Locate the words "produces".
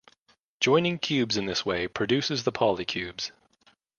1.87-2.43